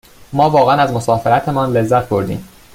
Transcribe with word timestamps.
ما 0.33 0.45
واقعاً 0.49 0.75
از 0.81 0.91
مسافرتمان 0.93 1.71
لذت 1.77 2.09
بردیم. 2.09 2.47